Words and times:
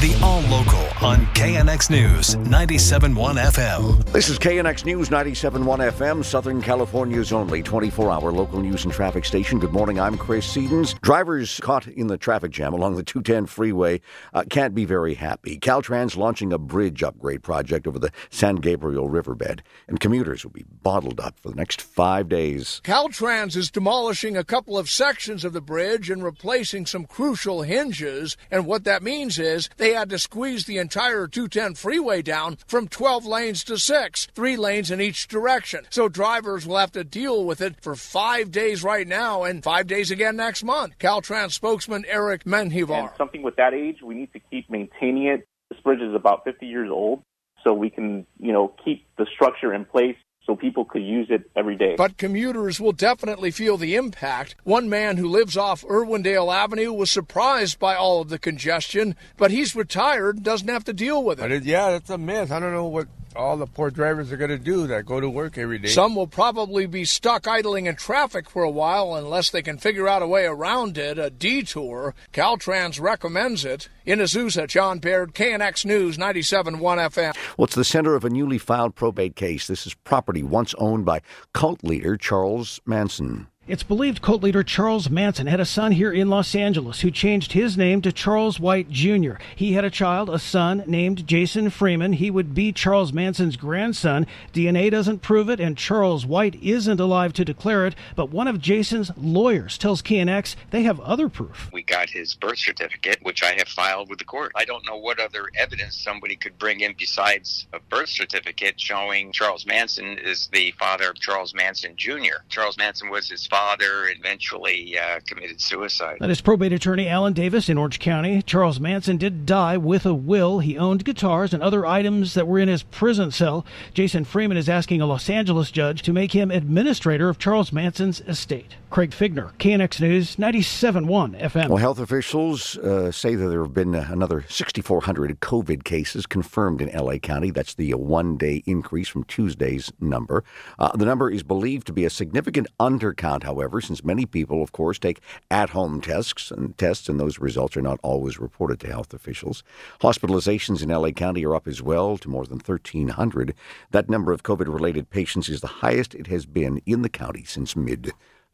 The 0.00 0.18
All 0.22 0.40
Local 0.40 0.80
on 1.06 1.26
KNX 1.34 1.90
News 1.90 2.34
97.1 2.36 3.36
FM. 3.36 4.12
This 4.12 4.30
is 4.30 4.38
KNX 4.38 4.86
News 4.86 5.10
97.1 5.10 5.92
FM, 5.92 6.24
Southern 6.24 6.62
California's 6.62 7.34
only 7.34 7.62
24 7.62 8.10
hour 8.10 8.32
local 8.32 8.60
news 8.60 8.84
and 8.84 8.94
traffic 8.94 9.26
station. 9.26 9.58
Good 9.58 9.74
morning, 9.74 10.00
I'm 10.00 10.16
Chris 10.16 10.50
Sedens. 10.50 10.98
Drivers 11.02 11.60
caught 11.60 11.86
in 11.86 12.06
the 12.06 12.16
traffic 12.16 12.50
jam 12.50 12.72
along 12.72 12.96
the 12.96 13.02
210 13.02 13.44
freeway 13.44 14.00
uh, 14.32 14.44
can't 14.48 14.74
be 14.74 14.86
very 14.86 15.12
happy. 15.12 15.58
Caltrans 15.58 16.16
launching 16.16 16.50
a 16.50 16.58
bridge 16.58 17.02
upgrade 17.02 17.42
project 17.42 17.86
over 17.86 17.98
the 17.98 18.10
San 18.30 18.56
Gabriel 18.56 19.10
riverbed, 19.10 19.62
and 19.86 20.00
commuters 20.00 20.44
will 20.44 20.52
be 20.52 20.64
bottled 20.82 21.20
up 21.20 21.38
for 21.40 21.50
the 21.50 21.56
next 21.56 21.82
five 21.82 22.26
days. 22.26 22.80
Caltrans 22.84 23.54
is 23.54 23.70
demolishing 23.70 24.34
a 24.34 24.44
couple 24.44 24.78
of 24.78 24.88
sections 24.88 25.44
of 25.44 25.52
the 25.52 25.60
bridge 25.60 26.08
and 26.08 26.24
replacing 26.24 26.86
some 26.86 27.04
crucial 27.04 27.60
hinges, 27.60 28.38
and 28.50 28.64
what 28.64 28.84
that 28.84 29.02
means 29.02 29.38
is 29.38 29.68
they 29.76 29.89
had 29.92 30.10
to 30.10 30.18
squeeze 30.18 30.64
the 30.64 30.78
entire 30.78 31.26
210 31.26 31.74
freeway 31.74 32.22
down 32.22 32.58
from 32.66 32.88
12 32.88 33.26
lanes 33.26 33.64
to 33.64 33.78
six, 33.78 34.26
three 34.34 34.56
lanes 34.56 34.90
in 34.90 35.00
each 35.00 35.28
direction. 35.28 35.86
So 35.90 36.08
drivers 36.08 36.66
will 36.66 36.78
have 36.78 36.92
to 36.92 37.04
deal 37.04 37.44
with 37.44 37.60
it 37.60 37.80
for 37.80 37.94
five 37.94 38.50
days 38.50 38.82
right 38.82 39.06
now 39.06 39.44
and 39.44 39.62
five 39.62 39.86
days 39.86 40.10
again 40.10 40.36
next 40.36 40.62
month. 40.62 40.98
Caltrans 40.98 41.52
spokesman 41.52 42.04
Eric 42.06 42.44
Menjivar. 42.44 43.08
And 43.08 43.10
something 43.16 43.42
with 43.42 43.56
that 43.56 43.74
age, 43.74 44.02
we 44.02 44.14
need 44.14 44.32
to 44.32 44.40
keep 44.50 44.70
maintaining 44.70 45.26
it. 45.26 45.46
This 45.70 45.80
bridge 45.80 46.00
is 46.00 46.14
about 46.14 46.44
50 46.44 46.66
years 46.66 46.90
old, 46.90 47.22
so 47.64 47.72
we 47.72 47.90
can, 47.90 48.26
you 48.38 48.52
know, 48.52 48.74
keep 48.84 49.06
the 49.16 49.26
structure 49.32 49.72
in 49.72 49.84
place 49.84 50.16
so 50.50 50.56
people 50.56 50.84
could 50.84 51.04
use 51.04 51.28
it 51.30 51.48
every 51.54 51.76
day. 51.76 51.94
But 51.96 52.16
commuters 52.16 52.80
will 52.80 52.90
definitely 52.90 53.52
feel 53.52 53.76
the 53.76 53.94
impact. 53.94 54.56
One 54.64 54.88
man 54.88 55.16
who 55.16 55.28
lives 55.28 55.56
off 55.56 55.82
Irwindale 55.82 56.52
Avenue 56.52 56.92
was 56.92 57.08
surprised 57.08 57.78
by 57.78 57.94
all 57.94 58.20
of 58.20 58.30
the 58.30 58.38
congestion, 58.38 59.14
but 59.36 59.52
he's 59.52 59.76
retired, 59.76 60.36
and 60.36 60.44
doesn't 60.44 60.66
have 60.66 60.82
to 60.84 60.92
deal 60.92 61.22
with 61.22 61.40
it. 61.40 61.52
it 61.52 61.62
yeah, 61.62 61.90
that's 61.90 62.10
a 62.10 62.18
myth. 62.18 62.50
I 62.50 62.58
don't 62.58 62.72
know 62.72 62.86
what 62.86 63.06
all 63.36 63.56
the 63.56 63.66
poor 63.66 63.90
drivers 63.90 64.32
are 64.32 64.36
going 64.36 64.50
to 64.50 64.58
do 64.58 64.86
that 64.88 65.06
go 65.06 65.20
to 65.20 65.28
work 65.28 65.56
every 65.56 65.78
day. 65.78 65.88
Some 65.88 66.14
will 66.14 66.26
probably 66.26 66.86
be 66.86 67.04
stuck 67.04 67.46
idling 67.46 67.86
in 67.86 67.96
traffic 67.96 68.48
for 68.48 68.62
a 68.62 68.70
while 68.70 69.14
unless 69.14 69.50
they 69.50 69.62
can 69.62 69.78
figure 69.78 70.08
out 70.08 70.22
a 70.22 70.26
way 70.26 70.46
around 70.46 70.98
it, 70.98 71.18
a 71.18 71.30
detour. 71.30 72.14
Caltrans 72.32 73.00
recommends 73.00 73.64
it. 73.64 73.88
In 74.04 74.18
Azusa, 74.18 74.66
John 74.66 74.98
Baird, 74.98 75.34
KNX 75.34 75.84
News 75.84 76.16
97.1 76.16 76.78
FM. 76.80 77.36
Well, 77.56 77.66
it's 77.66 77.74
the 77.74 77.84
center 77.84 78.14
of 78.14 78.24
a 78.24 78.30
newly 78.30 78.58
filed 78.58 78.94
probate 78.94 79.36
case. 79.36 79.66
This 79.66 79.86
is 79.86 79.94
property 79.94 80.42
once 80.42 80.74
owned 80.78 81.04
by 81.04 81.20
cult 81.52 81.84
leader 81.84 82.16
Charles 82.16 82.80
Manson. 82.86 83.49
It's 83.70 83.84
believed 83.84 84.20
cult 84.20 84.42
leader 84.42 84.64
Charles 84.64 85.08
Manson 85.08 85.46
had 85.46 85.60
a 85.60 85.64
son 85.64 85.92
here 85.92 86.12
in 86.12 86.28
Los 86.28 86.56
Angeles 86.56 87.02
who 87.02 87.12
changed 87.12 87.52
his 87.52 87.78
name 87.78 88.02
to 88.02 88.10
Charles 88.10 88.58
White 88.58 88.90
Jr. 88.90 89.34
He 89.54 89.74
had 89.74 89.84
a 89.84 89.90
child, 89.90 90.28
a 90.28 90.40
son 90.40 90.82
named 90.88 91.24
Jason 91.24 91.70
Freeman. 91.70 92.14
He 92.14 92.32
would 92.32 92.52
be 92.52 92.72
Charles 92.72 93.12
Manson's 93.12 93.56
grandson. 93.56 94.26
DNA 94.52 94.90
doesn't 94.90 95.22
prove 95.22 95.48
it, 95.48 95.60
and 95.60 95.78
Charles 95.78 96.26
White 96.26 96.56
isn't 96.60 96.98
alive 96.98 97.32
to 97.34 97.44
declare 97.44 97.86
it, 97.86 97.94
but 98.16 98.32
one 98.32 98.48
of 98.48 98.60
Jason's 98.60 99.12
lawyers 99.16 99.78
tells 99.78 100.02
KNX 100.02 100.56
they 100.72 100.82
have 100.82 100.98
other 100.98 101.28
proof. 101.28 101.70
We 101.72 101.84
got 101.84 102.10
his 102.10 102.34
birth 102.34 102.58
certificate, 102.58 103.18
which 103.22 103.44
I 103.44 103.52
have 103.52 103.68
filed 103.68 104.10
with 104.10 104.18
the 104.18 104.24
court. 104.24 104.50
I 104.56 104.64
don't 104.64 104.84
know 104.84 104.96
what 104.96 105.20
other 105.20 105.44
evidence 105.56 105.96
somebody 105.96 106.34
could 106.34 106.58
bring 106.58 106.80
in 106.80 106.96
besides 106.98 107.68
a 107.72 107.78
birth 107.78 108.08
certificate 108.08 108.80
showing 108.80 109.30
Charles 109.30 109.64
Manson 109.64 110.18
is 110.18 110.48
the 110.52 110.72
father 110.72 111.10
of 111.10 111.20
Charles 111.20 111.54
Manson 111.54 111.94
Jr. 111.96 112.42
Charles 112.48 112.76
Manson 112.76 113.10
was 113.10 113.28
his 113.28 113.46
father 113.46 113.59
father 113.60 114.08
eventually 114.08 114.98
uh, 114.98 115.20
committed 115.26 115.60
suicide. 115.60 116.16
That 116.20 116.30
is 116.30 116.40
probate 116.40 116.72
attorney 116.72 117.06
Alan 117.08 117.34
Davis 117.34 117.68
in 117.68 117.76
Orange 117.76 117.98
County. 117.98 118.40
Charles 118.40 118.80
Manson 118.80 119.18
did 119.18 119.44
die 119.44 119.76
with 119.76 120.06
a 120.06 120.14
will. 120.14 120.60
He 120.60 120.78
owned 120.78 121.04
guitars 121.04 121.52
and 121.52 121.62
other 121.62 121.84
items 121.84 122.32
that 122.34 122.46
were 122.46 122.58
in 122.58 122.68
his 122.68 122.84
prison 122.84 123.30
cell. 123.30 123.66
Jason 123.92 124.24
Freeman 124.24 124.56
is 124.56 124.68
asking 124.68 125.02
a 125.02 125.06
Los 125.06 125.28
Angeles 125.28 125.70
judge 125.70 126.00
to 126.02 126.12
make 126.12 126.32
him 126.32 126.50
administrator 126.50 127.28
of 127.28 127.38
Charles 127.38 127.70
Manson's 127.70 128.22
estate. 128.22 128.76
Craig 128.90 129.12
Fiegener, 129.12 129.52
KNX 129.58 130.00
News, 130.00 130.34
97.1 130.34 131.40
FM. 131.40 131.68
Well, 131.68 131.76
health 131.76 132.00
officials 132.00 132.76
uh, 132.78 133.12
say 133.12 133.36
that 133.36 133.46
there 133.46 133.62
have 133.62 133.72
been 133.72 133.94
another 133.94 134.44
6,400 134.48 135.38
COVID 135.38 135.84
cases 135.84 136.26
confirmed 136.26 136.82
in 136.82 136.88
LA 136.88 137.18
County. 137.18 137.52
That's 137.52 137.74
the 137.74 137.94
one 137.94 138.36
day 138.36 138.64
increase 138.66 139.06
from 139.06 139.22
Tuesday's 139.24 139.92
number. 140.00 140.42
Uh, 140.76 140.90
the 140.96 141.04
number 141.04 141.30
is 141.30 141.44
believed 141.44 141.86
to 141.86 141.92
be 141.92 142.04
a 142.04 142.10
significant 142.10 142.66
undercount, 142.80 143.44
however, 143.50 143.80
since 143.80 144.04
many 144.04 144.26
people, 144.26 144.62
of 144.62 144.70
course, 144.70 144.98
take 144.98 145.20
at 145.50 145.70
home 145.70 146.00
tests 146.00 146.50
and 146.50 146.78
tests, 146.78 147.08
and 147.08 147.18
those 147.18 147.40
results 147.40 147.76
are 147.76 147.82
not 147.82 147.98
always 148.02 148.38
reported 148.38 148.78
to 148.80 148.86
health 148.86 149.12
officials. 149.12 149.64
Hospitalizations 150.00 150.82
in 150.82 150.88
LA 150.88 151.10
County 151.10 151.44
are 151.44 151.56
up 151.56 151.66
as 151.66 151.82
well 151.82 152.16
to 152.18 152.30
more 152.30 152.46
than 152.46 152.58
1,300. 152.58 153.54
That 153.90 154.08
number 154.08 154.32
of 154.32 154.44
COVID 154.44 154.72
related 154.72 155.10
patients 155.10 155.48
is 155.48 155.60
the 155.60 155.80
highest 155.84 156.14
it 156.14 156.28
has 156.28 156.46
been 156.46 156.80
in 156.86 157.02
the 157.02 157.08
county 157.08 157.44
since 157.44 157.74
mid 157.74 158.12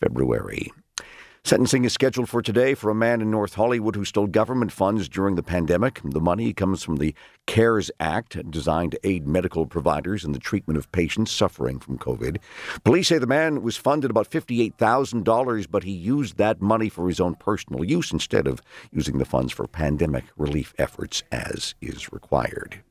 February. 0.00 0.70
Sentencing 1.48 1.86
is 1.86 1.94
scheduled 1.94 2.28
for 2.28 2.42
today 2.42 2.74
for 2.74 2.90
a 2.90 2.94
man 2.94 3.22
in 3.22 3.30
North 3.30 3.54
Hollywood 3.54 3.94
who 3.94 4.04
stole 4.04 4.26
government 4.26 4.70
funds 4.70 5.08
during 5.08 5.34
the 5.34 5.42
pandemic. 5.42 5.98
The 6.04 6.20
money 6.20 6.52
comes 6.52 6.84
from 6.84 6.96
the 6.96 7.14
CARES 7.46 7.90
Act, 7.98 8.50
designed 8.50 8.92
to 8.92 9.00
aid 9.02 9.26
medical 9.26 9.64
providers 9.64 10.26
in 10.26 10.32
the 10.32 10.38
treatment 10.38 10.76
of 10.76 10.92
patients 10.92 11.32
suffering 11.32 11.78
from 11.78 11.96
COVID. 11.96 12.36
Police 12.84 13.08
say 13.08 13.16
the 13.16 13.26
man 13.26 13.62
was 13.62 13.78
funded 13.78 14.10
about 14.10 14.30
$58,000, 14.30 15.66
but 15.70 15.84
he 15.84 15.92
used 15.92 16.36
that 16.36 16.60
money 16.60 16.90
for 16.90 17.08
his 17.08 17.18
own 17.18 17.34
personal 17.34 17.82
use 17.82 18.12
instead 18.12 18.46
of 18.46 18.60
using 18.92 19.16
the 19.16 19.24
funds 19.24 19.50
for 19.50 19.66
pandemic 19.66 20.24
relief 20.36 20.74
efforts 20.76 21.22
as 21.32 21.74
is 21.80 22.12
required. 22.12 22.82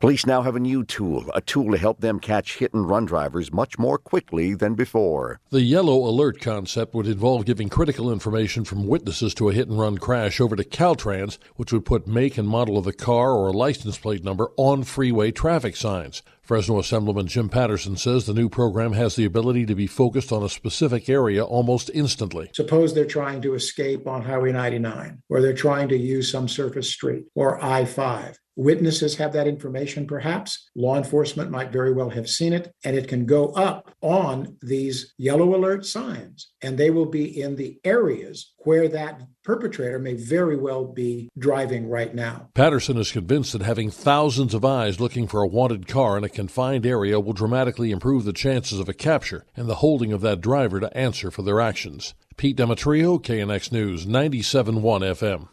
Police 0.00 0.26
now 0.26 0.42
have 0.42 0.56
a 0.56 0.60
new 0.60 0.84
tool, 0.84 1.30
a 1.34 1.40
tool 1.40 1.70
to 1.72 1.78
help 1.78 2.00
them 2.00 2.20
catch 2.20 2.58
hit 2.58 2.74
and 2.74 2.88
run 2.88 3.04
drivers 3.04 3.52
much 3.52 3.78
more 3.78 3.98
quickly 3.98 4.54
than 4.54 4.74
before. 4.74 5.40
The 5.50 5.62
yellow 5.62 6.06
alert 6.08 6.40
concept 6.40 6.94
would 6.94 7.06
involve 7.06 7.46
giving 7.46 7.68
critical 7.68 8.12
information 8.12 8.64
from 8.64 8.86
witnesses 8.86 9.34
to 9.34 9.48
a 9.48 9.52
hit 9.52 9.68
and 9.68 9.78
run 9.78 9.98
crash 9.98 10.40
over 10.40 10.56
to 10.56 10.64
Caltrans, 10.64 11.38
which 11.56 11.72
would 11.72 11.84
put 11.84 12.06
make 12.06 12.36
and 12.36 12.48
model 12.48 12.76
of 12.76 12.84
the 12.84 12.92
car 12.92 13.32
or 13.32 13.52
license 13.52 13.98
plate 13.98 14.24
number 14.24 14.50
on 14.56 14.84
freeway 14.84 15.30
traffic 15.30 15.76
signs. 15.76 16.22
Fresno 16.44 16.78
Assemblyman 16.78 17.26
Jim 17.26 17.48
Patterson 17.48 17.96
says 17.96 18.26
the 18.26 18.34
new 18.34 18.50
program 18.50 18.92
has 18.92 19.16
the 19.16 19.24
ability 19.24 19.64
to 19.64 19.74
be 19.74 19.86
focused 19.86 20.30
on 20.30 20.42
a 20.42 20.48
specific 20.50 21.08
area 21.08 21.42
almost 21.42 21.90
instantly. 21.94 22.50
Suppose 22.52 22.92
they're 22.92 23.06
trying 23.06 23.40
to 23.42 23.54
escape 23.54 24.06
on 24.06 24.20
Highway 24.20 24.52
99, 24.52 25.22
or 25.30 25.40
they're 25.40 25.54
trying 25.54 25.88
to 25.88 25.96
use 25.96 26.30
some 26.30 26.46
surface 26.46 26.90
street, 26.90 27.24
or 27.34 27.64
I 27.64 27.86
5. 27.86 28.38
Witnesses 28.56 29.16
have 29.16 29.32
that 29.32 29.48
information, 29.48 30.06
perhaps. 30.06 30.70
Law 30.76 30.96
enforcement 30.96 31.50
might 31.50 31.72
very 31.72 31.92
well 31.92 32.10
have 32.10 32.28
seen 32.28 32.52
it, 32.52 32.72
and 32.84 32.96
it 32.96 33.08
can 33.08 33.26
go 33.26 33.48
up 33.48 33.92
on 34.00 34.56
these 34.62 35.12
yellow 35.18 35.56
alert 35.56 35.84
signs, 35.84 36.52
and 36.62 36.78
they 36.78 36.90
will 36.90 37.06
be 37.06 37.40
in 37.40 37.56
the 37.56 37.80
areas 37.84 38.52
where 38.58 38.86
that 38.88 39.22
perpetrator 39.42 39.98
may 39.98 40.14
very 40.14 40.56
well 40.56 40.84
be 40.84 41.28
driving 41.36 41.88
right 41.88 42.14
now. 42.14 42.48
Patterson 42.54 42.96
is 42.96 43.10
convinced 43.10 43.52
that 43.52 43.62
having 43.62 43.90
thousands 43.90 44.54
of 44.54 44.64
eyes 44.64 45.00
looking 45.00 45.26
for 45.26 45.42
a 45.42 45.48
wanted 45.48 45.88
car 45.88 46.16
in 46.16 46.22
a 46.22 46.28
confined 46.34 46.84
area 46.84 47.18
will 47.18 47.32
dramatically 47.32 47.90
improve 47.90 48.24
the 48.24 48.32
chances 48.32 48.78
of 48.78 48.88
a 48.88 48.94
capture 48.94 49.46
and 49.56 49.68
the 49.68 49.76
holding 49.76 50.12
of 50.12 50.20
that 50.20 50.40
driver 50.40 50.80
to 50.80 50.96
answer 50.96 51.30
for 51.30 51.42
their 51.42 51.60
actions. 51.60 52.14
Pete 52.36 52.56
Demetriou, 52.56 53.22
KNX 53.22 53.72
News, 53.72 54.04
97.1 54.04 54.80
FM. 54.82 55.48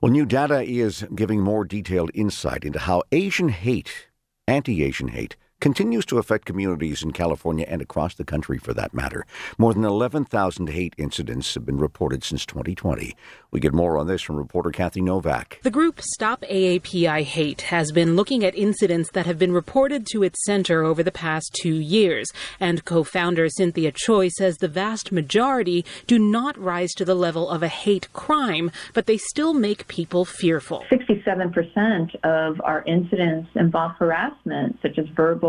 Well, 0.00 0.12
new 0.12 0.26
data 0.26 0.62
is 0.62 1.06
giving 1.14 1.40
more 1.40 1.64
detailed 1.64 2.10
insight 2.14 2.64
into 2.64 2.80
how 2.80 3.02
Asian 3.12 3.48
hate, 3.48 4.08
anti 4.48 4.82
Asian 4.82 5.08
hate, 5.08 5.36
continues 5.60 6.04
to 6.06 6.18
affect 6.18 6.44
communities 6.44 7.02
in 7.02 7.12
California 7.12 7.64
and 7.68 7.80
across 7.80 8.14
the 8.14 8.24
country 8.24 8.58
for 8.58 8.74
that 8.74 8.92
matter. 8.92 9.24
More 9.56 9.72
than 9.72 9.84
11,000 9.84 10.68
hate 10.68 10.94
incidents 10.98 11.54
have 11.54 11.64
been 11.64 11.78
reported 11.78 12.22
since 12.22 12.44
2020. 12.44 13.16
We 13.50 13.60
get 13.60 13.72
more 13.72 13.96
on 13.96 14.06
this 14.06 14.20
from 14.20 14.36
reporter 14.36 14.70
Kathy 14.70 15.00
Novak. 15.00 15.60
The 15.62 15.70
group 15.70 16.00
Stop 16.00 16.42
AAPI 16.42 17.22
Hate 17.22 17.62
has 17.62 17.90
been 17.90 18.16
looking 18.16 18.44
at 18.44 18.54
incidents 18.54 19.10
that 19.12 19.24
have 19.24 19.38
been 19.38 19.52
reported 19.52 20.06
to 20.12 20.22
its 20.22 20.44
center 20.44 20.84
over 20.84 21.02
the 21.02 21.10
past 21.10 21.56
two 21.60 21.76
years, 21.76 22.30
and 22.60 22.84
co 22.84 23.02
founder 23.02 23.48
Cynthia 23.48 23.92
Choi 23.92 24.28
says 24.28 24.56
the 24.56 24.68
vast 24.68 25.10
majority 25.10 25.84
do 26.06 26.18
not 26.18 26.58
rise 26.58 26.92
to 26.92 27.04
the 27.04 27.14
level 27.14 27.48
of 27.48 27.62
a 27.62 27.68
hate 27.68 28.12
crime, 28.12 28.70
but 28.92 29.06
they 29.06 29.16
still 29.16 29.54
make 29.54 29.88
people 29.88 30.24
fearful. 30.24 30.84
67% 30.92 32.14
of 32.24 32.60
our 32.62 32.82
incidents 32.86 33.48
involve 33.54 33.92
harassment, 33.98 34.78
such 34.82 34.98
as 34.98 35.06
verbal, 35.16 35.45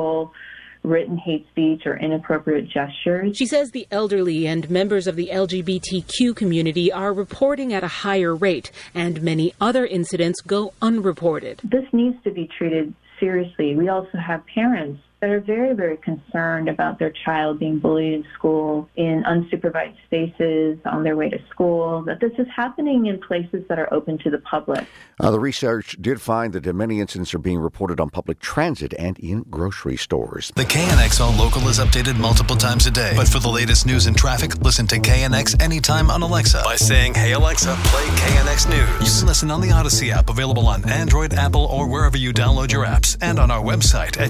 written 0.83 1.17
hate 1.17 1.47
speech 1.49 1.85
or 1.85 1.97
inappropriate 1.97 2.69
gestures. 2.69 3.35
She 3.35 3.45
says 3.45 3.71
the 3.71 3.88
elderly 3.91 4.47
and 4.47 4.69
members 4.69 5.07
of 5.07 5.15
the 5.15 5.29
LGBTQ 5.31 6.35
community 6.35 6.91
are 6.91 7.13
reporting 7.13 7.73
at 7.73 7.83
a 7.83 7.88
higher 7.88 8.35
rate, 8.35 8.71
and 8.94 9.21
many 9.21 9.53
other 9.59 9.85
incidents 9.85 10.41
go 10.41 10.73
unreported. 10.81 11.61
This 11.63 11.85
needs 11.91 12.21
to 12.23 12.31
be 12.31 12.49
treated 12.57 12.94
seriously. 13.19 13.75
We 13.75 13.89
also 13.89 14.17
have 14.17 14.45
parents 14.45 15.01
that 15.19 15.31
are 15.31 15.40
very, 15.40 15.74
very 15.74 15.98
concerned 15.98 16.69
about 16.69 17.00
their 17.00 17.12
child 17.25 17.58
being 17.58 17.80
bullied 17.80 18.14
in 18.14 18.25
school, 18.36 18.88
in 18.96 19.24
unsupervised 19.24 19.96
spaces, 20.06 20.78
on 20.86 21.04
their 21.04 21.16
way 21.16 21.28
to 21.30 21.40
school, 21.50 22.04
that 22.04 22.19
this 22.19 22.31
is 22.38 22.46
happening 22.56 23.08
in 23.08 23.19
places 23.19 23.64
that 23.68 23.80
are 23.80 23.92
open 23.92 24.19
to 24.19 24.30
the 24.30 24.38
public. 24.40 24.86
Uh, 25.19 25.31
the 25.31 25.40
research 25.40 25.98
did 26.00 26.22
find 26.22 26.54
that 26.54 26.72
many 26.75 27.00
incidents 27.00 27.34
are 27.34 27.40
being 27.40 27.58
reported 27.58 28.00
on 28.00 28.10
public 28.12 28.40
transit 28.40 28.94
and 29.00 29.18
in 29.18 29.42
grocery 29.50 29.98
stores. 29.98 30.52
The 30.56 30.66
KNX 30.66 31.19
All 31.19 31.34
Local 31.34 31.68
is 31.68 31.80
updated 31.80 32.19
multiple 32.19 32.56
times 32.56 32.86
a 32.86 32.92
day. 32.92 33.14
But 33.16 33.28
for 33.28 33.40
the 33.40 33.50
latest 33.50 33.88
news 33.88 34.06
and 34.06 34.16
traffic, 34.16 34.56
listen 34.62 34.86
to 34.88 34.98
KNX 34.98 35.60
anytime 35.62 36.12
on 36.12 36.22
Alexa 36.22 36.62
by 36.64 36.75
saying, 36.75 37.16
Hey 37.16 37.31
Alexa, 37.31 37.75
play 37.86 38.06
KNX 38.06 38.69
News. 38.69 39.14
You 39.14 39.19
can 39.19 39.28
listen 39.28 39.50
on 39.50 39.62
the 39.62 39.69
Audacy 39.69 40.12
app 40.12 40.30
available 40.30 40.68
on 40.68 40.88
Android, 40.88 41.34
Apple, 41.34 41.66
or 41.66 41.88
wherever 41.88 42.18
you 42.18 42.31
download 42.31 42.72
your 42.72 42.86
apps, 42.86 43.18
and 43.22 43.40
on 43.40 43.50
our 43.50 43.64
website 43.64 44.19
at 44.19 44.30